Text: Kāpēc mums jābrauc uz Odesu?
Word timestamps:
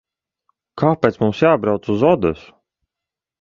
Kāpēc 0.81 1.19
mums 1.23 1.41
jābrauc 1.47 1.91
uz 1.97 2.07
Odesu? 2.13 2.49